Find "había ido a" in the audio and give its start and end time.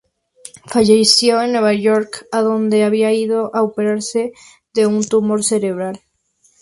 2.83-3.61